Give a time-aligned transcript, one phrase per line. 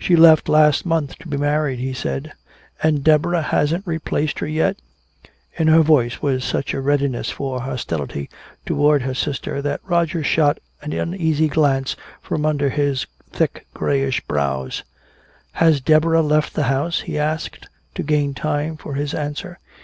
[0.00, 2.32] "She left last month to be married," he said.
[2.82, 4.76] "And Deborah hasn't replaced her yet?"
[5.56, 8.28] In her voice was such a readiness for hostility
[8.66, 14.82] toward her sister, that Roger shot an uneasy glance from under his thick grayish brows.
[15.52, 19.60] "Has Deborah left the house?" he asked, to gain time for his answer.